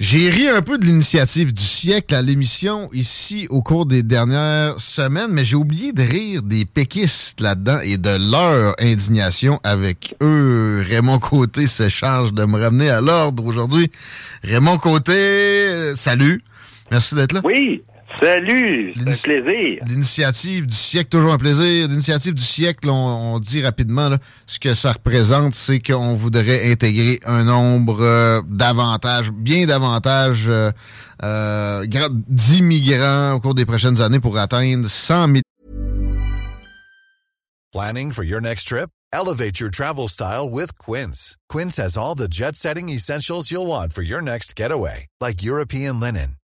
J'ai 0.00 0.30
ri 0.30 0.48
un 0.48 0.62
peu 0.62 0.78
de 0.78 0.86
l'initiative 0.86 1.52
du 1.52 1.62
siècle 1.62 2.14
à 2.14 2.22
l'émission 2.22 2.88
ici 2.94 3.46
au 3.50 3.60
cours 3.60 3.84
des 3.84 4.02
dernières 4.02 4.80
semaines, 4.80 5.28
mais 5.30 5.44
j'ai 5.44 5.56
oublié 5.56 5.92
de 5.92 6.00
rire 6.00 6.42
des 6.42 6.64
péquistes 6.64 7.38
là-dedans 7.42 7.80
et 7.84 7.98
de 7.98 8.32
leur 8.32 8.74
indignation 8.80 9.60
avec 9.62 10.16
eux. 10.22 10.82
Raymond 10.88 11.18
Côté 11.18 11.66
se 11.66 11.90
charge 11.90 12.32
de 12.32 12.46
me 12.46 12.58
ramener 12.58 12.88
à 12.88 13.02
l'ordre 13.02 13.44
aujourd'hui. 13.44 13.90
Raymond 14.42 14.78
Côté, 14.78 15.12
euh, 15.12 15.94
salut. 15.96 16.42
Merci 16.90 17.14
d'être 17.14 17.32
là. 17.32 17.42
Oui, 17.44 17.82
salut, 18.18 18.92
c'est 18.96 19.02
un 19.02 19.42
plaisir. 19.42 19.82
L'initiative 19.86 20.66
du 20.66 20.74
siècle, 20.74 21.08
toujours 21.08 21.32
un 21.32 21.38
plaisir. 21.38 21.88
L'initiative 21.88 22.34
du 22.34 22.42
siècle, 22.42 22.88
on, 22.88 23.34
on 23.34 23.38
dit 23.38 23.62
rapidement 23.62 24.08
là, 24.08 24.18
ce 24.46 24.58
que 24.58 24.74
ça 24.74 24.92
représente, 24.92 25.54
c'est 25.54 25.80
qu'on 25.80 26.14
voudrait 26.14 26.70
intégrer 26.70 27.20
un 27.24 27.44
nombre 27.44 28.00
euh, 28.00 28.40
davantage, 28.48 29.30
bien 29.30 29.66
davantage 29.66 30.46
euh, 30.48 30.70
euh, 31.22 31.86
d'immigrants 32.28 33.34
au 33.34 33.40
cours 33.40 33.54
des 33.54 33.66
prochaines 33.66 34.00
années 34.00 34.20
pour 34.20 34.38
atteindre 34.38 34.88
100 34.88 35.26
000 35.26 35.40
Planning 37.72 38.10
for 38.10 38.24
your 38.24 38.40
next 38.40 38.64
trip? 38.64 38.90
Elevate 39.12 39.60
your 39.60 39.70
travel 39.70 40.08
style 40.08 40.50
with 40.50 40.76
Quince. 40.78 41.36
Quince 41.48 41.76
has 41.76 41.96
all 41.96 42.16
the 42.16 42.28
jet 42.28 42.56
setting 42.56 42.88
essentials 42.88 43.50
you'll 43.50 43.66
want 43.66 43.92
for 43.92 44.02
your 44.02 44.20
next 44.20 44.56
getaway, 44.56 45.06
like 45.20 45.42
European 45.42 46.00
linen, 46.00 46.36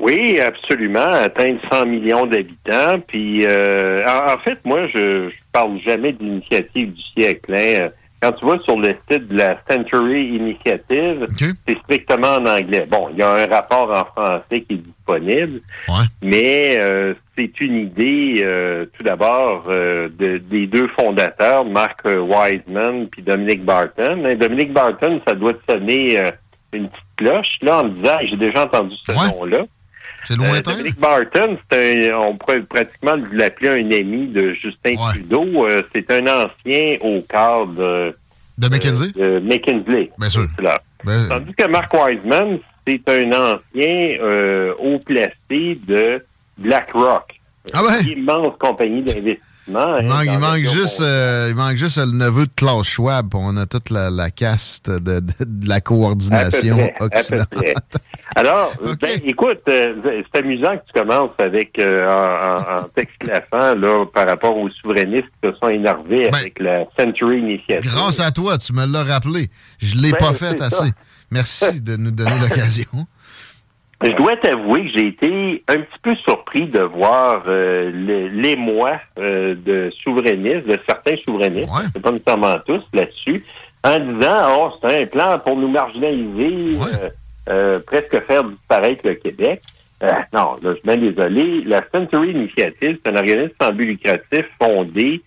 Oui, 0.00 0.40
absolument. 0.40 1.10
Atteindre 1.12 1.60
100 1.70 1.86
millions 1.86 2.26
d'habitants. 2.26 3.00
Puis, 3.06 3.44
euh, 3.46 4.00
en, 4.06 4.34
en 4.34 4.38
fait, 4.38 4.58
moi, 4.64 4.86
je, 4.88 5.28
je 5.28 5.36
parle 5.52 5.78
jamais 5.80 6.12
d'initiative 6.12 6.92
du 6.92 7.02
siècle. 7.14 7.54
hein. 7.54 7.88
Quand 8.22 8.32
tu 8.32 8.44
vas 8.44 8.58
sur 8.58 8.78
le 8.78 8.94
site 9.10 9.28
de 9.28 9.36
la 9.38 9.58
Century 9.66 10.26
Initiative, 10.36 11.26
c'est 11.66 11.78
strictement 11.78 12.34
en 12.34 12.44
anglais. 12.44 12.86
Bon, 12.90 13.08
il 13.10 13.16
y 13.18 13.22
a 13.22 13.30
un 13.30 13.46
rapport 13.46 13.90
en 13.90 14.04
français 14.04 14.60
qui 14.60 14.74
est 14.74 14.76
disponible, 14.84 15.60
mais 16.22 16.78
euh, 16.82 17.14
c'est 17.34 17.58
une 17.62 17.76
idée, 17.76 18.42
euh, 18.44 18.84
tout 18.94 19.02
d'abord, 19.04 19.64
euh, 19.68 20.10
de- 20.18 20.36
des 20.36 20.66
deux 20.66 20.88
fondateurs, 20.88 21.64
Mark 21.64 22.02
Wiseman 22.04 23.08
puis 23.08 23.22
Dominic 23.22 23.64
Barton. 23.64 24.22
Hein, 24.26 24.34
Dominic 24.34 24.70
Barton, 24.74 25.18
ça 25.26 25.34
doit 25.34 25.54
te 25.54 25.72
sonner 25.72 26.20
euh, 26.20 26.30
une 26.74 26.88
petite 26.90 27.04
cloche, 27.16 27.56
là, 27.62 27.80
en 27.80 27.84
me 27.84 27.90
disant, 27.90 28.16
j'ai 28.28 28.36
déjà 28.36 28.64
entendu 28.64 28.96
ce 29.02 29.12
nom-là. 29.30 29.64
C'est 30.24 30.36
Euh, 30.38 30.60
Dominic 30.62 30.98
Barton, 31.00 31.56
un, 31.72 32.10
on 32.14 32.36
pourrait 32.36 32.60
pratiquement 32.60 33.16
l'appeler 33.32 33.68
un 33.70 33.90
ami 33.90 34.26
de 34.28 34.52
Justin 34.54 34.94
Trudeau. 35.12 35.66
Euh, 35.66 35.82
c'est 35.94 36.10
un 36.10 36.26
ancien 36.26 36.96
au 37.00 37.20
cadre 37.22 37.66
de, 37.74 38.16
de 38.58 38.68
McKinsey. 38.68 39.12
de 39.12 39.38
McKinsey. 39.40 40.10
Bien 40.18 40.28
sûr. 40.28 40.46
Ben, 41.04 41.28
Tandis 41.28 41.54
que 41.54 41.66
Mark 41.66 41.92
Wiseman, 41.94 42.58
c'est 42.86 43.08
un 43.08 43.32
ancien 43.32 44.18
euh, 44.22 44.74
haut 44.78 44.98
placé 44.98 45.78
de 45.86 46.22
BlackRock. 46.58 47.40
Ah 47.72 47.82
ouais? 47.82 48.02
Une 48.02 48.18
immense 48.18 48.54
compagnie 48.58 49.02
d'investissement. 49.02 49.44
Hein, 49.76 49.96
Il 50.00 50.06
manque, 50.08 50.24
il 50.26 50.38
manque 50.38 50.64
juste, 50.74 51.00
euh, 51.00 51.46
il 51.50 51.56
manque 51.56 51.76
juste 51.76 51.98
le 51.98 52.12
neveu 52.12 52.46
de 52.46 52.52
Klaus 52.54 52.88
Schwab. 52.88 53.34
On 53.34 53.56
a 53.56 53.66
toute 53.66 53.90
la, 53.90 54.10
la 54.10 54.30
caste 54.30 54.90
de, 54.90 55.20
de- 55.20 55.32
de 55.40 55.68
la 55.68 55.80
coordination 55.80 56.76
À 56.78 56.78
peu 56.78 56.84
près, 56.88 56.94
à 56.94 56.98
peu 56.98 57.16
occidentale. 57.16 57.46
près. 57.56 57.74
Alors, 58.36 58.72
ben, 59.00 59.20
écoute, 59.24 59.60
euh, 59.68 59.94
c'est 60.32 60.40
amusant 60.40 60.76
que 60.78 60.82
tu 60.92 61.00
commences 61.00 61.30
avec 61.38 61.78
euh, 61.78 62.06
en, 62.08 62.80
en, 62.80 62.88
t'exclaffant 62.94 63.74
là 63.74 64.04
par 64.06 64.28
rapport 64.28 64.56
aux 64.56 64.68
souverainistes 64.70 65.28
qui 65.42 65.48
se 65.50 65.56
sont 65.56 65.68
énervés 65.68 66.28
avec 66.32 66.58
la 66.60 66.84
Century 66.98 67.38
Initiative. 67.38 67.90
Grâce 67.90 68.20
à 68.20 68.30
toi, 68.30 68.58
tu 68.58 68.72
me 68.72 68.86
l'as 68.86 69.04
rappelé. 69.04 69.50
Je 69.80 69.96
l'ai 69.96 70.12
Ben, 70.12 70.18
pas 70.18 70.32
fait 70.34 70.58
ça. 70.58 70.66
assez. 70.66 70.92
Merci 71.30 71.80
de 71.80 71.96
nous 71.96 72.10
donner 72.10 72.38
l'occasion. 72.40 73.06
Je 74.02 74.12
dois 74.12 74.36
t'avouer 74.38 74.84
que 74.86 74.98
j'ai 74.98 75.06
été 75.08 75.62
un 75.68 75.76
petit 75.76 75.98
peu 76.02 76.14
surpris 76.16 76.66
de 76.66 76.80
voir 76.80 77.42
euh, 77.48 77.90
l'émoi 78.32 78.98
euh, 79.18 79.54
de 79.54 79.90
souverainistes, 80.02 80.66
de 80.66 80.78
certains 80.88 81.16
souverainistes, 81.24 81.68
c'est 81.92 82.00
pas 82.02 82.10
nécessairement 82.12 82.56
tous 82.66 82.82
là-dessus, 82.94 83.44
en 83.84 83.98
disant 83.98 84.36
oh 84.58 84.72
c'est 84.80 85.02
un 85.02 85.06
plan 85.06 85.38
pour 85.38 85.56
nous 85.56 85.68
marginaliser, 85.68 86.76
euh, 86.78 87.08
euh, 87.50 87.78
presque 87.86 88.18
faire 88.26 88.44
disparaître 88.44 89.06
le 89.06 89.14
Québec. 89.16 89.60
Euh, 90.02 90.10
non, 90.32 90.56
là, 90.62 90.70
je 90.70 90.74
suis 90.76 90.82
bien 90.84 90.96
désolé. 90.96 91.62
La 91.66 91.82
Century 91.92 92.30
Initiative, 92.30 92.98
c'est 93.04 93.12
un 93.12 93.16
organisme 93.16 93.52
sans 93.60 93.72
but 93.72 93.84
lucratif 93.84 94.46
fondé. 94.58 95.20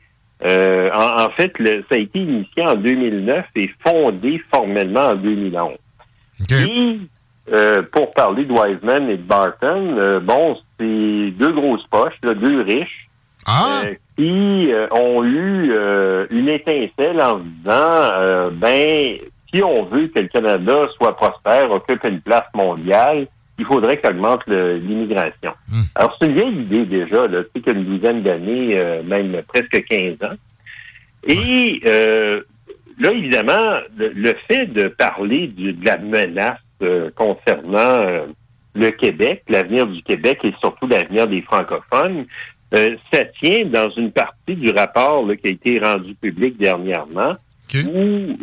euh, 0.45 0.89
en, 0.93 1.25
en 1.25 1.29
fait, 1.29 1.57
le- 1.59 1.83
ça 1.89 1.95
a 1.95 1.99
été 1.99 2.19
initié 2.19 2.65
en 2.65 2.73
2009 2.75 3.45
et 3.55 3.69
fondé 3.85 4.41
formellement 4.51 5.09
en 5.11 5.15
2011. 5.15 5.73
Puis, 6.65 7.07
euh, 7.51 7.81
pour 7.91 8.11
parler 8.11 8.45
de 8.45 8.51
Wiseman 8.53 9.09
et 9.09 9.17
de 9.17 9.23
Barton, 9.23 9.97
euh, 9.99 10.19
bon, 10.19 10.55
c'est 10.79 11.31
deux 11.31 11.51
grosses 11.51 11.85
poches, 11.87 12.17
là, 12.23 12.33
deux 12.33 12.61
riches, 12.61 13.07
euh, 13.85 13.93
qui 14.17 14.69
ont 14.91 15.23
eu 15.23 15.73
une 16.31 16.47
étincelle 16.49 17.19
en 17.21 17.39
disant, 17.39 18.51
ben, 18.53 19.17
si 19.53 19.61
on 19.63 19.83
veut 19.83 20.07
que 20.07 20.19
le 20.21 20.27
Canada 20.27 20.87
soit 20.97 21.15
prospère, 21.15 21.69
occupe 21.71 22.03
une 22.05 22.21
place 22.21 22.45
mondiale, 22.55 23.27
il 23.59 23.65
faudrait 23.65 23.97
que 23.97 24.03
ça 24.07 24.11
augmente 24.13 24.41
le- 24.47 24.77
l'immigration. 24.77 25.51
Alors, 25.95 26.15
c'est 26.19 26.27
une 26.27 26.33
vieille 26.35 26.61
idée 26.61 26.85
déjà, 26.85 27.27
là, 27.27 27.43
tu 27.43 27.49
sais, 27.55 27.61
qu'il 27.61 27.73
y 27.73 27.75
a 27.75 27.79
une 27.79 27.85
douzaine 27.85 28.21
d'années, 28.23 29.01
même 29.05 29.41
presque 29.47 29.83
15 29.89 30.23
ans. 30.23 30.35
Et 31.27 31.81
là, 32.99 33.11
évidemment, 33.11 33.79
le, 33.97 34.09
le 34.15 34.33
fait 34.47 34.67
de 34.67 34.87
parler 34.87 35.47
du- 35.47 35.73
de 35.73 35.85
la 35.85 35.97
menace 35.97 36.59
concernant 37.15 38.25
le 38.75 38.91
Québec, 38.91 39.43
l'avenir 39.49 39.87
du 39.87 40.01
Québec 40.01 40.39
et 40.43 40.53
surtout 40.59 40.87
l'avenir 40.87 41.27
des 41.27 41.41
francophones. 41.41 42.25
ça 42.71 43.25
tient 43.39 43.65
dans 43.65 43.89
une 43.91 44.11
partie 44.11 44.55
du 44.55 44.71
rapport 44.71 45.25
qui 45.41 45.47
a 45.47 45.51
été 45.51 45.79
rendu 45.79 46.15
public 46.15 46.57
dernièrement, 46.57 47.33
où 47.75 48.33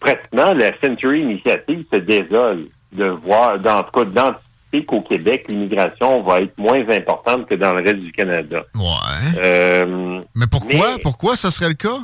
pratiquement 0.00 0.52
la 0.52 0.78
Century 0.80 1.20
Initiative 1.20 1.84
se 1.92 1.98
désole 1.98 2.66
de 2.92 3.06
voir, 3.06 3.58
dans 3.58 3.82
tout 3.82 4.00
cas, 4.00 4.04
d'anticiper 4.04 4.84
qu'au 4.86 5.00
Québec, 5.02 5.46
l'immigration 5.48 6.22
va 6.22 6.40
être 6.40 6.56
moins 6.58 6.88
importante 6.88 7.46
que 7.46 7.54
dans 7.54 7.72
le 7.74 7.82
reste 7.82 8.00
du 8.00 8.12
Canada. 8.12 8.62
Ouais. 8.74 9.40
Euh, 9.44 10.20
mais 10.34 10.46
pourquoi? 10.50 10.98
pourquoi 11.02 11.36
ça 11.36 11.50
serait 11.50 11.68
le 11.68 11.74
cas? 11.74 11.98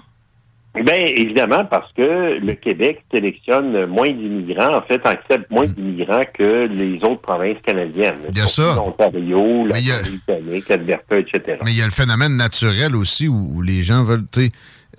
Bien, 0.84 1.04
évidemment, 1.16 1.64
parce 1.64 1.92
que 1.92 2.38
le 2.38 2.54
Québec 2.54 3.02
sélectionne 3.12 3.86
moins 3.86 4.08
d'immigrants, 4.08 4.76
en 4.76 4.82
fait, 4.82 5.00
accepte 5.04 5.50
moins 5.50 5.66
hmm. 5.66 5.72
d'immigrants 5.72 6.24
que 6.34 6.66
les 6.66 6.96
autres 7.04 7.20
provinces 7.20 7.58
canadiennes. 7.64 8.20
Bien 8.32 8.46
sûr. 8.46 8.74
L'Ontario, 8.74 9.66
la 9.66 9.76
Britannique, 10.02 10.70
Alberta, 10.70 11.18
etc. 11.18 11.58
Mais 11.64 11.72
il 11.72 11.78
y 11.78 11.82
a 11.82 11.86
le 11.86 11.90
phénomène 11.90 12.36
naturel 12.36 12.96
aussi 12.96 13.28
où, 13.28 13.62
les 13.62 13.82
gens 13.82 14.04
veulent, 14.04 14.26
tu 14.32 14.50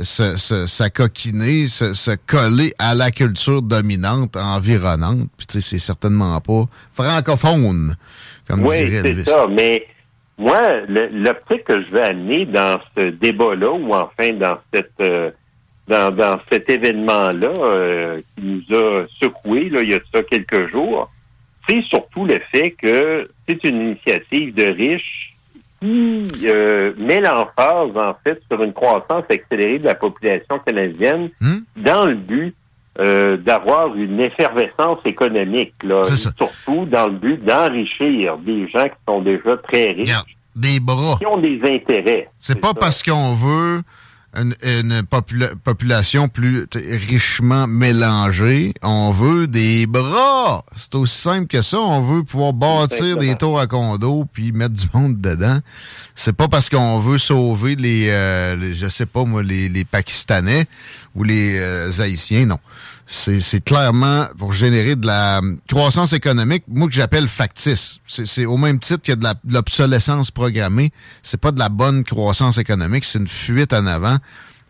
s'acoquiner, 0.01 1.67
se, 1.67 1.93
se, 1.93 2.11
coller 2.25 2.73
à 2.79 2.95
la 2.95 3.11
culture 3.11 3.61
dominante, 3.61 4.37
environnante. 4.37 5.27
Puis, 5.37 5.47
tu 5.47 5.53
sais, 5.55 5.61
c'est 5.61 5.79
certainement 5.79 6.39
pas 6.39 6.65
francophone, 6.93 7.95
comme 8.47 8.65
oui, 8.65 8.85
dirait 8.85 9.13
c'est 9.17 9.29
ça, 9.29 9.45
mais 9.49 9.85
moi, 10.37 10.85
l'optique 10.87 11.65
que 11.65 11.83
je 11.83 11.91
veux 11.91 12.01
amener 12.01 12.45
dans 12.45 12.79
ce 12.97 13.09
débat-là, 13.09 13.71
ou 13.71 13.93
enfin 13.93 14.31
dans 14.33 14.57
cette 14.73 14.93
euh, 15.01 15.31
dans, 15.89 16.15
dans 16.15 16.39
cet 16.51 16.69
événement-là 16.69 17.53
euh, 17.57 18.21
qui 18.35 18.45
nous 18.45 18.77
a 18.77 19.05
secoué 19.19 19.69
là, 19.69 19.81
il 19.81 19.91
y 19.91 19.95
a 19.95 19.99
ça 20.13 20.21
quelques 20.23 20.69
jours, 20.69 21.09
c'est 21.67 21.81
surtout 21.83 22.25
le 22.25 22.39
fait 22.51 22.71
que 22.71 23.29
c'est 23.47 23.63
une 23.63 23.81
initiative 23.81 24.53
de 24.53 24.63
riches 24.63 25.35
qui 25.81 26.27
euh, 26.45 26.93
met 26.97 27.21
l'emphase, 27.21 27.91
en 27.95 28.13
fait, 28.23 28.41
sur 28.51 28.61
une 28.61 28.73
croissance 28.73 29.23
accélérée 29.29 29.79
de 29.79 29.85
la 29.85 29.95
population 29.95 30.59
canadienne 30.59 31.29
hmm? 31.41 31.59
dans 31.77 32.05
le 32.05 32.15
but 32.15 32.53
euh, 32.99 33.37
d'avoir 33.37 33.95
une 33.95 34.19
effervescence 34.19 34.99
économique, 35.05 35.73
là, 35.83 36.03
surtout 36.03 36.85
dans 36.85 37.07
le 37.07 37.13
but 37.13 37.43
d'enrichir 37.43 38.37
des 38.39 38.67
gens 38.67 38.83
qui 38.83 38.99
sont 39.07 39.21
déjà 39.21 39.57
très 39.57 39.87
riches. 39.91 40.09
des 40.55 40.79
bras. 40.79 41.15
Qui 41.17 41.25
ont 41.25 41.37
des 41.37 41.61
intérêts. 41.63 42.29
C'est 42.37 42.59
pas 42.59 42.73
parce 42.73 43.01
qu'on 43.01 43.33
veut 43.35 43.81
une, 44.35 45.03
population 45.63 46.27
plus 46.27 46.67
richement 47.09 47.67
mélangée. 47.67 48.73
On 48.81 49.11
veut 49.11 49.47
des 49.47 49.87
bras. 49.87 50.63
C'est 50.75 50.95
aussi 50.95 51.19
simple 51.19 51.47
que 51.47 51.61
ça. 51.61 51.79
On 51.79 52.01
veut 52.01 52.23
pouvoir 52.23 52.53
bâtir 52.53 53.17
des 53.17 53.35
tours 53.35 53.59
à 53.59 53.67
condo 53.67 54.25
puis 54.31 54.51
mettre 54.51 54.75
du 54.75 54.85
monde 54.93 55.19
dedans. 55.19 55.59
C'est 56.15 56.33
pas 56.33 56.47
parce 56.47 56.69
qu'on 56.69 56.99
veut 56.99 57.17
sauver 57.17 57.75
les, 57.75 58.09
euh, 58.09 58.73
je 58.75 58.89
sais 58.89 59.05
pas 59.05 59.23
moi, 59.23 59.43
les, 59.43 59.69
les 59.69 59.85
Pakistanais 59.85 60.65
ou 61.15 61.23
les 61.23 61.57
euh, 61.57 61.91
Haïtiens. 61.99 62.45
Non 62.45 62.59
c'est 63.11 63.63
clairement 63.63 64.27
pour 64.37 64.53
générer 64.53 64.95
de 64.95 65.07
la 65.07 65.41
croissance 65.67 66.13
économique, 66.13 66.63
moi 66.67 66.87
que 66.87 66.93
j'appelle 66.93 67.27
factice. 67.27 67.99
C'est 68.05 68.45
au 68.45 68.55
même 68.55 68.79
titre 68.79 69.01
que 69.01 69.13
de 69.13 69.27
l'obsolescence 69.47 70.29
programmée. 70.29 70.91
C'est 71.23 71.41
pas 71.41 71.51
de 71.51 71.57
la 71.57 71.69
bonne 71.69 72.03
croissance 72.03 72.59
économique, 72.59 73.05
c'est 73.05 73.17
une 73.17 73.27
fuite 73.27 73.73
en 73.73 73.87
avant. 73.87 74.17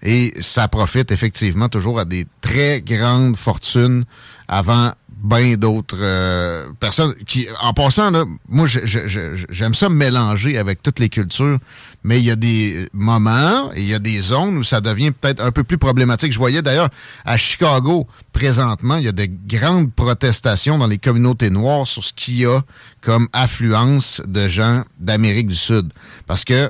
Et 0.02 0.34
ça 0.40 0.70
profite 0.70 1.12
effectivement 1.12 1.68
toujours 1.68 2.00
à 2.00 2.06
des 2.06 2.26
très 2.40 2.82
grandes 2.82 3.36
fortunes 3.36 4.06
avant 4.50 4.92
bien 5.22 5.56
d'autres 5.56 5.98
euh, 6.00 6.68
personnes 6.80 7.14
qui, 7.28 7.48
en 7.62 7.74
passant, 7.74 8.10
là, 8.10 8.24
moi, 8.48 8.68
j'aime 8.68 9.74
ça 9.74 9.90
mélanger 9.90 10.58
avec 10.58 10.82
toutes 10.82 11.00
les 11.00 11.10
cultures, 11.10 11.60
mais 12.04 12.20
il 12.20 12.26
y 12.26 12.32
a 12.32 12.36
des 12.36 12.88
moments 12.94 13.72
et 13.76 13.82
il 13.82 13.88
y 13.88 13.94
a 13.94 14.00
des 14.00 14.20
zones 14.22 14.58
où 14.58 14.64
ça 14.64 14.82
devient 14.82 15.12
peut-être 15.12 15.44
un 15.44 15.52
peu 15.52 15.64
plus 15.64 15.78
problématique. 15.78 16.32
Je 16.32 16.38
voyais 16.38 16.62
d'ailleurs 16.62 16.90
à 17.26 17.38
Chicago, 17.38 18.08
présentement, 18.32 18.96
il 18.96 19.06
y 19.06 19.08
a 19.10 19.12
de 19.12 19.28
grandes 19.46 19.92
protestations 19.94 20.78
dans 20.78 20.88
les 20.88 20.98
communautés 20.98 21.50
noires 21.50 21.86
sur 21.86 22.04
ce 22.04 22.14
qu'il 22.14 22.40
y 22.40 22.46
a 22.46 22.62
comme 23.02 23.28
affluence 23.34 24.22
de 24.28 24.48
gens 24.48 24.84
d'Amérique 25.00 25.48
du 25.48 25.56
Sud. 25.56 25.92
Parce 26.28 26.44
que 26.44 26.70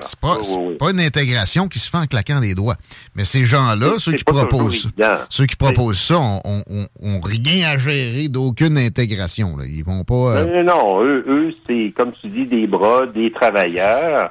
c'est 0.00 0.20
pas, 0.20 0.38
pas 0.78 0.90
une 0.90 1.00
intégration 1.00 1.68
qui 1.68 1.78
se 1.78 1.90
fait 1.90 1.98
en 1.98 2.06
claquant 2.06 2.40
des 2.40 2.54
doigts. 2.54 2.76
Mais 3.14 3.24
ces 3.24 3.44
gens-là, 3.44 3.94
ceux, 3.98 4.12
qui 4.12 4.24
proposent, 4.24 4.90
ceux 5.28 5.46
qui 5.46 5.56
proposent 5.56 6.00
ça, 6.00 6.40
rien 7.20 7.68
à 7.70 7.76
gérer 7.76 8.28
d'aucune 8.28 8.78
intégration. 8.78 9.56
Là. 9.56 9.64
Ils 9.66 9.84
vont 9.84 10.04
pas... 10.04 10.38
Euh, 10.38 10.62
non, 10.62 11.02
eux, 11.02 11.24
eux 11.28 11.52
c'est, 11.66 11.92
comme 11.96 12.12
tu 12.20 12.28
dis, 12.28 12.46
des 12.46 12.66
bras, 12.66 13.06
des 13.06 13.30
travailleurs. 13.32 14.30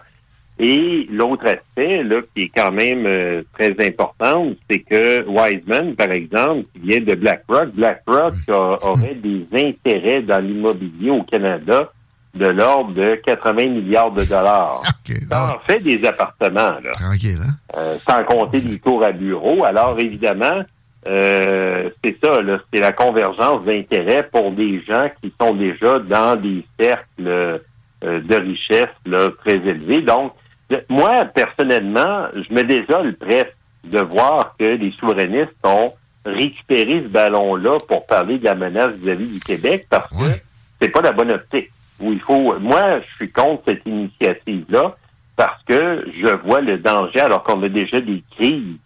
Et 0.60 1.08
l'autre 1.10 1.48
aspect, 1.48 2.04
là, 2.04 2.22
qui 2.36 2.44
est 2.44 2.52
quand 2.56 2.72
même 2.72 3.06
euh, 3.08 3.42
très 3.54 3.76
important, 3.86 4.52
c'est 4.70 4.80
que 4.80 5.28
Wiseman, 5.28 5.96
par 5.96 6.12
exemple, 6.12 6.66
qui 6.74 6.88
vient 6.88 7.02
de 7.02 7.16
BlackRock, 7.16 7.70
BlackRock 7.74 8.34
aurait 8.48 9.16
des 9.16 9.48
intérêts 9.54 10.22
dans 10.22 10.40
l'immobilier 10.40 11.10
au 11.10 11.24
Canada 11.24 11.90
de 12.36 12.48
l'ordre 12.48 12.94
de 12.94 13.16
80 13.26 13.54
milliards 13.70 14.12
de 14.12 14.24
dollars. 14.24 14.82
Ça 15.30 15.56
en 15.56 15.60
fait 15.68 15.80
des 15.80 16.04
appartements, 16.06 16.80
là. 16.84 16.92
Hein? 17.02 17.16
Euh, 17.78 17.98
sans 18.00 18.24
compter 18.24 18.62
des 18.62 18.80
tours 18.80 19.04
à 19.04 19.12
bureau. 19.12 19.64
Alors, 19.64 20.00
évidemment, 20.00 20.64
euh, 21.08 21.90
c'est 22.04 22.18
ça, 22.24 22.42
là, 22.42 22.60
c'est 22.72 22.80
la 22.80 22.92
convergence 22.92 23.64
d'intérêts 23.66 24.28
pour 24.32 24.52
des 24.52 24.82
gens 24.82 25.10
qui 25.22 25.34
sont 25.40 25.54
déjà 25.54 26.00
dans 26.00 26.36
des 26.36 26.66
cercles 26.80 27.62
de 28.02 28.36
richesse 28.36 28.90
là, 29.06 29.30
très 29.44 29.56
élevés. 29.56 30.02
Donc, 30.02 30.34
moi, 30.90 31.26
personnellement, 31.26 32.28
je 32.36 32.54
me 32.54 32.64
désole 32.64 33.16
presque 33.16 33.56
de 33.84 34.00
voir 34.00 34.56
que 34.58 34.64
les 34.64 34.92
souverainistes 34.92 35.54
ont 35.64 35.94
récupéré 36.26 37.02
ce 37.04 37.08
ballon-là 37.10 37.78
pour 37.88 38.06
parler 38.06 38.38
de 38.38 38.46
la 38.46 38.56
menace 38.56 38.94
vis-à-vis 38.94 39.28
du 39.28 39.40
Québec 39.40 39.88
parce 39.90 40.10
que 40.10 40.40
c'est 40.82 40.90
pas 40.90 41.02
la 41.02 41.12
bonne 41.12 41.32
optique. 41.32 41.70
Où 42.00 42.12
il 42.12 42.20
faut, 42.20 42.58
moi, 42.60 43.00
je 43.00 43.16
suis 43.16 43.32
contre 43.32 43.64
cette 43.66 43.86
initiative-là 43.86 44.96
parce 45.36 45.62
que 45.64 46.06
je 46.18 46.28
vois 46.28 46.62
le 46.62 46.78
danger 46.78 47.20
alors 47.20 47.44
qu'on 47.44 47.62
a 47.64 47.70
déjà 47.70 48.00
des 48.00 48.24
crises 48.36 48.78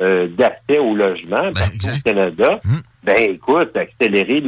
euh, 0.00 0.28
d'accès 0.28 0.78
au 0.78 0.94
logement 0.94 1.50
ben, 1.52 1.68
au 1.84 2.02
Canada. 2.04 2.60
Hum. 2.64 2.82
Ben 3.04 3.16
écoute, 3.30 3.76
accélérer 3.76 4.40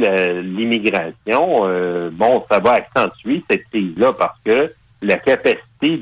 l'immigration, 0.43 1.61
euh, 1.63 2.09
bon, 2.11 2.43
ça 2.49 2.59
va 2.59 2.73
accentuer 2.73 3.43
cette 3.49 3.63
crise-là 3.69 4.13
parce 4.13 4.37
que 4.45 4.71
la 5.01 5.17
capacité 5.17 5.97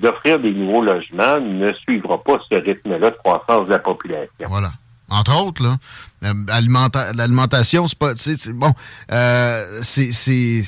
d'offrir 0.00 0.40
des 0.40 0.52
nouveaux 0.52 0.82
logements 0.82 1.40
ne 1.40 1.72
suivra 1.72 2.22
pas 2.22 2.40
ce 2.50 2.56
rythme-là 2.56 3.10
de 3.10 3.16
croissance 3.16 3.66
de 3.66 3.70
la 3.70 3.78
population. 3.78 4.46
Voilà. 4.48 4.70
Entre 5.10 5.44
autres, 5.44 5.62
là, 5.62 5.76
euh, 6.24 6.34
l'alimentation, 7.14 7.88
c'est 7.88 7.98
pas, 7.98 8.12
bon, 8.54 8.72
euh, 9.10 9.80
c'est 9.82 10.62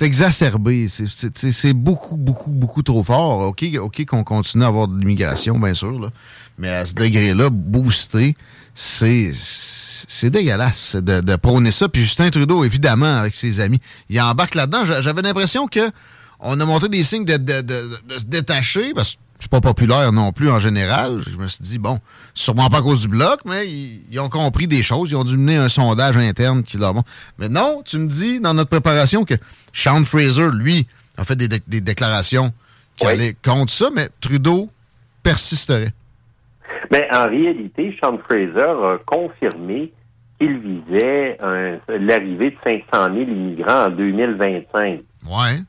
exacerbé, 0.00 0.88
c'est 0.88 1.72
beaucoup, 1.72 2.16
beaucoup, 2.16 2.50
beaucoup 2.50 2.82
trop 2.82 3.04
fort. 3.04 3.40
Ok, 3.40 3.64
ok, 3.78 4.04
qu'on 4.04 4.24
continue 4.24 4.64
à 4.64 4.68
avoir 4.68 4.88
de 4.88 4.98
l'immigration, 4.98 5.58
bien 5.58 5.74
sûr, 5.74 5.98
là, 5.98 6.08
mais 6.62 6.70
à 6.70 6.86
ce 6.86 6.94
degré-là, 6.94 7.50
booster, 7.50 8.36
c'est 8.74 9.32
c'est 9.34 10.30
dégueulasse 10.30 10.96
de, 10.96 11.20
de 11.20 11.36
prôner 11.36 11.72
ça. 11.72 11.88
Puis 11.88 12.02
Justin 12.02 12.30
Trudeau, 12.30 12.64
évidemment, 12.64 13.18
avec 13.18 13.34
ses 13.34 13.60
amis, 13.60 13.80
il 14.08 14.20
embarque 14.20 14.54
là-dedans. 14.54 14.84
J'avais 14.84 15.22
l'impression 15.22 15.66
que 15.66 15.90
on 16.38 16.58
a 16.58 16.64
montré 16.64 16.88
des 16.88 17.02
signes 17.02 17.24
de, 17.24 17.36
se 18.18 18.24
détacher, 18.24 18.92
parce 18.94 19.12
que 19.12 19.18
c'est 19.38 19.50
pas 19.50 19.60
populaire 19.60 20.12
non 20.12 20.32
plus 20.32 20.50
en 20.50 20.58
général. 20.58 21.22
Je 21.28 21.36
me 21.36 21.48
suis 21.48 21.62
dit, 21.62 21.78
bon, 21.78 21.98
sûrement 22.34 22.68
pas 22.68 22.78
à 22.78 22.82
cause 22.82 23.02
du 23.02 23.08
bloc, 23.08 23.40
mais 23.44 23.68
ils, 23.68 24.20
ont 24.20 24.28
compris 24.28 24.68
des 24.68 24.82
choses. 24.82 25.10
Ils 25.10 25.16
ont 25.16 25.24
dû 25.24 25.36
mener 25.36 25.56
un 25.56 25.68
sondage 25.68 26.16
interne 26.16 26.62
qui 26.62 26.78
leur 26.78 26.94
Mais 27.38 27.48
non, 27.48 27.82
tu 27.84 27.98
me 27.98 28.08
dis 28.08 28.40
dans 28.40 28.54
notre 28.54 28.70
préparation 28.70 29.24
que 29.24 29.34
Sean 29.72 30.04
Fraser, 30.04 30.50
lui, 30.52 30.86
a 31.16 31.24
fait 31.24 31.36
des, 31.36 31.80
déclarations 31.80 32.52
qui 32.96 33.06
allaient 33.06 33.36
contre 33.42 33.72
ça, 33.72 33.88
mais 33.94 34.08
Trudeau 34.20 34.70
persisterait. 35.22 35.92
Mais 36.92 37.08
en 37.12 37.28
réalité, 37.28 37.96
Sean 38.00 38.18
Fraser 38.18 38.60
a 38.60 38.98
confirmé 39.06 39.92
qu'il 40.38 40.58
visait 40.58 41.38
l'arrivée 41.88 42.50
de 42.50 42.56
500 42.92 43.14
000 43.14 43.16
immigrants 43.16 43.86
en 43.86 43.90
2025. 43.90 45.00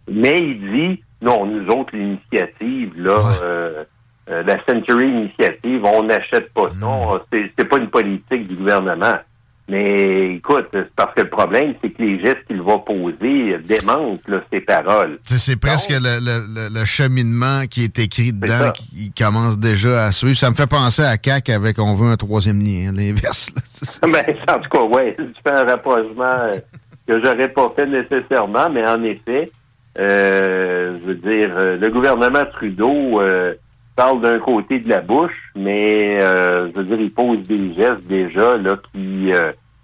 Mais 0.08 0.40
il 0.40 0.60
dit, 0.60 1.04
non, 1.22 1.46
nous 1.46 1.68
autres, 1.70 1.96
l'initiative, 1.96 2.92
là, 2.98 3.22
euh, 3.42 3.84
euh, 4.30 4.44
la 4.44 4.64
Century 4.66 5.08
Initiative, 5.08 5.84
on 5.86 6.04
n'achète 6.04 6.54
pas 6.54 6.70
ça. 6.80 6.86
Hmm. 6.86 7.20
C'est 7.58 7.66
pas 7.66 7.78
une 7.78 7.90
politique 7.90 8.48
du 8.48 8.56
gouvernement. 8.56 9.18
Mais 9.70 10.36
écoute, 10.36 10.68
c'est 10.74 10.94
parce 10.96 11.14
que 11.16 11.22
le 11.22 11.30
problème, 11.30 11.74
c'est 11.82 11.90
que 11.90 12.02
les 12.02 12.20
gestes 12.20 12.46
qu'il 12.48 12.62
va 12.62 12.80
poser 12.80 13.58
démentent 13.60 14.20
ses 14.52 14.60
paroles. 14.60 15.20
C'est 15.24 15.60
presque 15.60 15.92
le, 15.92 16.86
cheminement 16.86 17.66
qui 17.70 17.86
est 17.86 17.98
écrit 17.98 18.34
dedans 18.34 18.72
qui 18.74 19.12
commence 19.18 19.58
déjà 19.58 20.06
à 20.06 20.12
suivre. 20.12 20.36
Ça 20.36 20.50
me 20.50 20.56
fait 20.56 20.68
penser 20.68 21.04
à 21.04 21.18
CAC 21.18 21.50
avec 21.50 21.80
on 21.80 21.96
veut 21.96 22.10
un 22.10 22.18
troisième 22.18 22.60
lien, 22.60 22.92
l'inverse. 22.92 23.52
ben, 24.02 24.26
en 24.50 24.60
tout 24.60 24.70
cas, 24.70 24.84
ouais, 24.84 25.16
tu 25.18 25.26
fais 25.42 25.56
un 25.56 25.64
rapprochement 25.64 26.52
que 27.08 27.24
j'aurais 27.24 27.50
pas 27.50 27.72
fait 27.76 27.88
nécessairement, 27.88 28.70
mais 28.70 28.86
en 28.86 29.02
effet, 29.04 29.50
euh, 30.00 30.98
je 31.02 31.08
veux 31.08 31.16
dire, 31.16 31.52
euh, 31.56 31.78
le 31.78 31.90
gouvernement 31.90 32.46
Trudeau 32.52 33.22
euh, 33.22 33.54
parle 33.96 34.22
d'un 34.22 34.40
côté 34.40 34.80
de 34.80 34.90
la 34.90 35.02
bouche, 35.02 35.52
mais 35.56 36.20
je 36.20 36.76
veux 36.76 36.84
dire, 36.84 37.00
il 37.00 37.12
pose 37.12 37.42
des 37.44 37.74
gestes 37.74 38.08
déjà 38.08 38.58
là 38.58 38.78
qui 38.92 39.32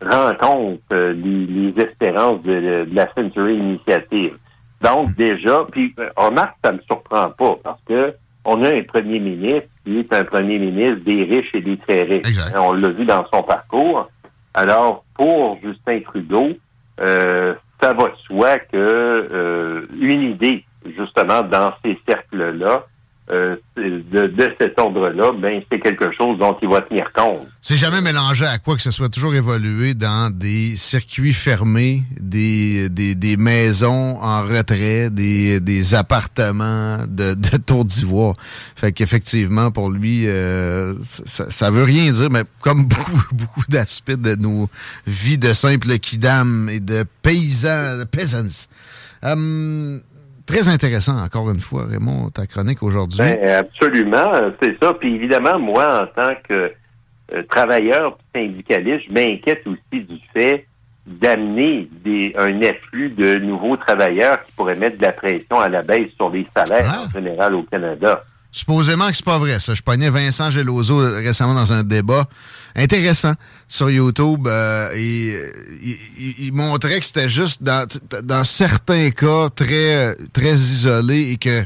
rencontrent 0.01 0.95
les, 0.95 1.45
les, 1.45 1.79
espérances 1.79 2.41
de, 2.43 2.87
la 2.91 3.07
Century 3.13 3.55
Initiative. 3.55 4.37
Donc 4.81 5.13
déjà, 5.15 5.65
puis 5.71 5.93
remarque, 6.15 6.55
ça 6.63 6.71
me 6.71 6.79
surprend 6.87 7.29
pas 7.31 7.57
parce 7.63 7.81
que 7.87 8.13
on 8.45 8.63
a 8.63 8.73
un 8.73 8.83
premier 8.83 9.19
ministre 9.19 9.67
qui 9.85 9.99
est 9.99 10.13
un 10.13 10.23
premier 10.23 10.59
ministre 10.59 11.03
des 11.03 11.23
riches 11.23 11.53
et 11.53 11.61
des 11.61 11.77
très 11.77 12.03
riches. 12.03 12.37
On 12.55 12.73
l'a 12.73 12.89
vu 12.89 13.05
dans 13.05 13.25
son 13.31 13.43
parcours. 13.43 14.09
Alors, 14.53 15.03
pour 15.15 15.59
Justin 15.61 15.99
Trudeau, 16.01 16.49
euh, 17.01 17.53
ça 17.81 17.93
va 17.93 18.07
de 18.07 18.15
soi 18.25 18.57
que 18.57 18.75
euh, 18.75 19.85
une 19.99 20.21
idée, 20.21 20.65
justement, 20.97 21.43
dans 21.43 21.73
ces 21.83 21.97
cercles-là, 22.07 22.85
euh, 23.31 23.55
de, 23.77 24.25
de, 24.25 24.55
cet 24.59 24.79
ordre-là, 24.79 25.31
ben 25.33 25.61
c'est 25.71 25.79
quelque 25.79 26.11
chose 26.17 26.39
dont 26.39 26.57
il 26.61 26.67
va 26.67 26.81
tenir 26.81 27.11
compte. 27.13 27.47
C'est 27.61 27.75
jamais 27.75 28.01
mélangé 28.01 28.45
à 28.45 28.57
quoi 28.57 28.75
que 28.75 28.81
ce 28.81 28.89
soit 28.89 29.09
toujours 29.09 29.35
évolué 29.35 29.93
dans 29.93 30.35
des 30.35 30.75
circuits 30.77 31.33
fermés, 31.33 32.03
des, 32.19 32.89
des, 32.89 33.13
des 33.13 33.37
maisons 33.37 34.17
en 34.21 34.41
retrait, 34.41 35.11
des, 35.11 35.59
des 35.59 35.93
appartements 35.93 36.97
de, 37.07 37.35
de 37.35 37.57
Tour 37.57 37.85
d'Ivoire. 37.85 38.33
Fait 38.75 38.91
qu'effectivement, 38.91 39.69
pour 39.69 39.91
lui, 39.91 40.27
euh, 40.27 40.95
ça, 41.03 41.51
ça 41.51 41.69
veut 41.69 41.83
rien 41.83 42.11
dire, 42.11 42.29
mais 42.31 42.43
comme 42.61 42.85
beaucoup, 42.87 43.23
beaucoup 43.31 43.63
d'aspects 43.69 44.11
de 44.19 44.35
nos 44.35 44.67
vies 45.05 45.37
de 45.37 45.53
simples 45.53 45.99
kidam 45.99 46.67
et 46.67 46.79
de 46.79 47.05
paysans, 47.21 47.99
de 47.99 48.05
peasants. 48.05 48.67
Hum, 49.21 50.01
Très 50.49 50.67
intéressant, 50.67 51.15
encore 51.23 51.51
une 51.51 51.59
fois, 51.59 51.85
Raymond, 51.87 52.31
ta 52.31 52.47
chronique 52.47 52.81
aujourd'hui. 52.81 53.19
Ben, 53.19 53.63
absolument, 53.63 54.31
c'est 54.59 54.75
ça. 54.79 54.95
Puis 54.95 55.13
évidemment, 55.13 55.59
moi, 55.59 56.01
en 56.01 56.07
tant 56.07 56.33
que 56.49 56.73
euh, 57.33 57.43
travailleur 57.51 58.17
syndicaliste, 58.35 59.05
je 59.07 59.13
m'inquiète 59.13 59.61
aussi 59.67 60.03
du 60.03 60.19
fait 60.33 60.65
d'amener 61.05 61.87
un 62.35 62.61
afflux 62.63 63.09
de 63.09 63.35
nouveaux 63.35 63.77
travailleurs 63.77 64.43
qui 64.43 64.51
pourraient 64.53 64.75
mettre 64.75 64.97
de 64.97 65.03
la 65.03 65.11
pression 65.11 65.59
à 65.59 65.69
la 65.69 65.83
baisse 65.83 66.09
sur 66.15 66.31
les 66.31 66.47
salaires 66.55 66.95
ah. 66.95 67.05
en 67.05 67.11
général 67.11 67.53
au 67.53 67.61
Canada. 67.63 68.23
Supposément 68.51 69.09
que 69.09 69.15
c'est 69.15 69.25
pas 69.25 69.37
vrai, 69.37 69.59
ça. 69.59 69.75
Je 69.75 69.81
pognais 69.83 70.09
Vincent 70.09 70.49
Geloso 70.49 70.97
récemment 70.97 71.53
dans 71.53 71.71
un 71.71 71.83
débat 71.83 72.27
intéressant 72.75 73.33
sur 73.67 73.91
YouTube 73.91 74.47
euh, 74.47 74.89
et 74.95 75.35
il, 76.39 76.51
montrait 76.53 76.99
que 76.99 77.05
c'était 77.05 77.29
juste 77.29 77.61
dans, 77.61 77.87
dans 78.23 78.43
certains 78.43 79.11
cas 79.11 79.49
très 79.49 80.15
très 80.33 80.55
isolés 80.55 81.31
et 81.31 81.37
que 81.37 81.63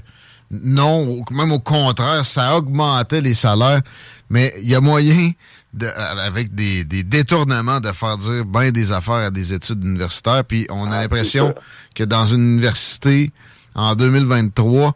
non, 0.52 1.24
même 1.32 1.52
au 1.52 1.60
contraire, 1.60 2.26
ça 2.26 2.58
augmentait 2.58 3.22
les 3.22 3.34
salaires. 3.34 3.82
Mais 4.30 4.54
il 4.62 4.70
y 4.70 4.76
a 4.76 4.82
moyen, 4.82 5.32
de, 5.74 5.88
avec 5.88 6.54
des, 6.54 6.84
des, 6.84 7.04
détournements, 7.04 7.80
de 7.80 7.92
faire 7.92 8.18
dire 8.18 8.46
bien 8.46 8.72
des 8.72 8.92
affaires 8.92 9.16
à 9.16 9.32
des 9.32 9.54
études 9.54 9.84
universitaires. 9.84 10.44
Puis 10.46 10.68
on 10.70 10.92
a 10.92 10.96
ah, 10.96 11.02
l'impression 11.02 11.54
que 11.96 12.04
dans 12.04 12.26
une 12.26 12.42
université, 12.42 13.32
en 13.76 13.96
2023, 13.96 14.94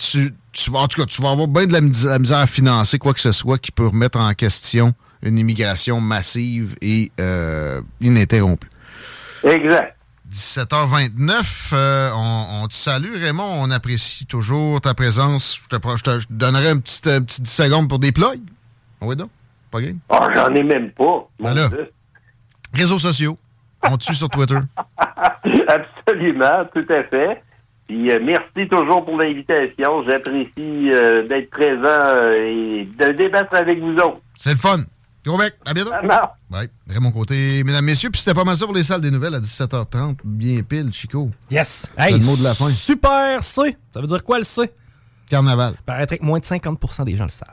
tu, 0.00 0.34
tu 0.52 0.70
vas, 0.70 0.80
en 0.80 0.88
tout 0.88 1.00
cas, 1.00 1.06
tu 1.06 1.20
vas 1.22 1.30
avoir 1.30 1.46
bien 1.46 1.66
de 1.66 1.72
la, 1.72 1.80
misère 2.18 2.38
à 2.38 2.46
financer 2.46 2.98
quoi 2.98 3.12
que 3.12 3.20
ce 3.20 3.32
soit 3.32 3.58
qui 3.58 3.70
peut 3.70 3.86
remettre 3.86 4.18
en 4.18 4.32
question 4.32 4.94
une 5.22 5.38
immigration 5.38 6.00
massive 6.00 6.74
et 6.80 7.12
euh, 7.20 7.82
ininterrompue. 8.00 8.70
Exact. 9.44 9.96
17h29, 10.32 11.72
euh, 11.72 12.10
on, 12.14 12.66
te 12.68 12.74
salue, 12.74 13.16
Raymond. 13.16 13.62
On 13.62 13.70
apprécie 13.70 14.26
toujours 14.26 14.80
ta 14.80 14.94
présence. 14.94 15.60
Je 15.70 15.76
te, 15.76 16.32
donnerai 16.32 16.70
un 16.70 16.78
petit, 16.78 17.00
un 17.10 17.20
petit 17.20 17.42
10 17.42 17.50
secondes 17.50 17.88
pour 17.88 17.98
des 17.98 18.12
plugs. 18.12 18.40
Oui, 19.00 19.16
donc. 19.16 19.30
Pas 19.70 19.80
game? 19.80 19.98
Oh, 20.08 20.18
j'en 20.34 20.54
ai 20.54 20.62
même 20.62 20.90
pas. 20.92 21.28
Ben 21.40 21.68
réseaux 22.72 22.98
sociaux. 22.98 23.36
On 23.82 23.96
te 23.96 24.04
suit 24.04 24.16
sur 24.16 24.28
Twitter. 24.28 24.58
Absolument, 25.68 26.64
tout 26.72 26.86
à 26.88 27.02
fait. 27.04 27.42
Puis 27.90 28.08
euh, 28.08 28.20
merci 28.22 28.68
toujours 28.68 29.04
pour 29.04 29.18
l'invitation. 29.20 30.04
J'apprécie 30.04 30.92
euh, 30.92 31.26
d'être 31.26 31.50
présent 31.50 31.82
euh, 31.82 32.34
et 32.46 32.84
de 32.84 33.12
débattre 33.14 33.52
avec 33.52 33.80
vous 33.80 33.94
autres. 33.94 34.20
C'est 34.38 34.50
le 34.50 34.56
fun. 34.56 34.78
Gros 35.26 35.36
mec, 35.36 35.54
à 35.66 35.74
bientôt. 35.74 35.90
Ouais, 36.52 36.68
mon 37.00 37.10
Côté, 37.10 37.64
mesdames, 37.64 37.84
messieurs, 37.84 38.10
puis 38.10 38.20
c'était 38.20 38.34
pas 38.34 38.44
mal 38.44 38.56
ça 38.56 38.64
pour 38.64 38.76
les 38.76 38.84
salles 38.84 39.00
des 39.00 39.10
nouvelles 39.10 39.34
à 39.34 39.40
17h30. 39.40 40.18
Bien 40.22 40.62
pile, 40.62 40.92
Chico. 40.92 41.30
Yes. 41.50 41.90
Hey, 41.98 42.12
le 42.12 42.24
mot 42.24 42.36
de 42.36 42.44
la 42.44 42.54
fin. 42.54 42.68
Super 42.68 43.42
C. 43.42 43.76
Ça 43.92 44.00
veut 44.00 44.06
dire 44.06 44.22
quoi 44.22 44.38
le 44.38 44.44
C? 44.44 44.70
Carnaval. 45.28 45.74
Paraîtrait 45.84 46.18
que 46.18 46.24
moins 46.24 46.38
de 46.38 46.44
50% 46.44 47.04
des 47.06 47.16
gens 47.16 47.24
le 47.24 47.30
savent. 47.30 47.48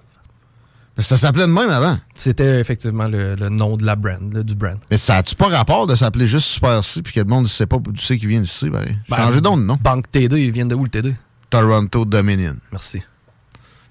Ça 1.00 1.16
s'appelait 1.18 1.46
de 1.46 1.52
même 1.52 1.70
avant. 1.70 2.00
C'était 2.16 2.60
effectivement 2.60 3.08
le, 3.08 3.36
nom 3.50 3.78
de 3.78 3.86
la 3.86 3.96
brand, 3.96 4.44
du 4.44 4.56
brand. 4.56 4.78
Mais 4.90 4.98
ça 4.98 5.18
a-tu 5.18 5.36
pas 5.36 5.48
rapport 5.48 5.86
de 5.86 5.96
s'appeler 5.96 6.28
juste 6.28 6.48
Super 6.48 6.84
C 6.84 7.02
puis 7.02 7.14
que 7.14 7.20
le 7.20 7.26
monde 7.26 7.44
ne 7.44 7.48
sait 7.50 7.68
pas 7.68 7.78
d'où 7.78 7.96
c'est 7.98 8.18
qui 8.18 8.26
vient 8.26 8.42
ici? 8.42 8.70
Ben, 8.70 8.84
ben, 9.10 9.16
Changer 9.16 9.42
d'onde, 9.42 9.64
non? 9.64 9.78
Banque 9.82 10.12
TD, 10.12 10.46
ils 10.46 10.52
viennent 10.52 10.68
de 10.68 10.76
où 10.76 10.84
le 10.84 10.90
TD? 10.90 11.14
Toronto 11.50 12.04
Dominion. 12.06 12.56
Merci. 12.72 13.00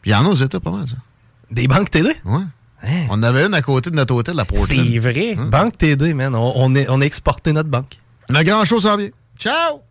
Puis 0.02 0.10
il 0.10 0.12
y 0.12 0.14
en 0.14 0.26
a 0.26 0.28
aux 0.28 0.34
États 0.34 0.60
pas 0.60 0.70
mal, 0.70 0.88
ça. 0.88 0.96
Des 1.50 1.68
banques 1.68 1.90
TD? 1.90 2.08
Ouais. 2.24 2.42
Hein? 2.82 3.06
On 3.10 3.22
avait 3.22 3.46
une 3.46 3.54
à 3.54 3.62
côté 3.62 3.90
de 3.90 3.96
notre 3.96 4.14
hôtel, 4.14 4.34
la 4.34 4.44
Portland. 4.44 4.68
C'est 4.68 4.98
vrai. 4.98 5.36
Hein? 5.38 5.46
Banque 5.46 5.78
TD, 5.78 6.12
man. 6.12 6.34
On, 6.34 6.52
on, 6.56 6.74
est, 6.74 6.86
on 6.88 7.00
a 7.00 7.04
exporté 7.04 7.52
notre 7.52 7.68
banque. 7.68 7.98
La 8.28 8.42
grand 8.42 8.64
chose 8.64 8.86
en 8.86 8.96
bien. 8.96 9.10
Ciao! 9.38 9.85